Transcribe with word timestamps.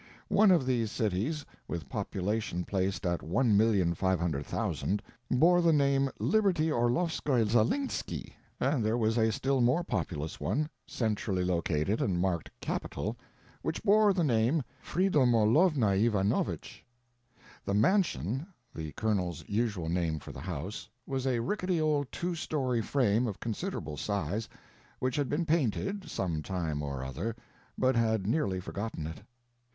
One 0.29 0.49
of 0.49 0.65
these 0.65 0.89
cities, 0.91 1.45
with 1.67 1.87
population 1.87 2.63
placed 2.65 3.05
at 3.05 3.19
1,500,000, 3.19 4.99
bore 5.29 5.61
the 5.61 5.71
name 5.71 6.09
"Libertyorloffskoizalinski," 6.19 8.33
and 8.59 8.83
there 8.83 8.97
was 8.97 9.19
a 9.19 9.31
still 9.31 9.61
more 9.61 9.83
populous 9.83 10.39
one, 10.39 10.69
centrally 10.87 11.43
located 11.43 12.01
and 12.01 12.19
marked 12.19 12.49
"Capital," 12.61 13.15
which 13.61 13.83
bore 13.83 14.11
the 14.11 14.23
name 14.23 14.63
"Freedomolovnaivanovich." 14.83 16.81
The 17.63 17.75
"mansion"—the 17.75 18.93
Colonel's 18.93 19.47
usual 19.47 19.87
name 19.87 20.17
for 20.17 20.31
the 20.31 20.41
house—was 20.41 21.27
a 21.27 21.41
rickety 21.41 21.79
old 21.79 22.11
two 22.11 22.33
story 22.33 22.81
frame 22.81 23.27
of 23.27 23.39
considerable 23.39 23.97
size, 23.97 24.49
which 24.97 25.15
had 25.15 25.29
been 25.29 25.45
painted, 25.45 26.09
some 26.09 26.41
time 26.41 26.81
or 26.81 27.03
other, 27.03 27.35
but 27.77 27.95
had 27.95 28.25
nearly 28.25 28.59
forgotten 28.59 29.05
it. 29.05 29.21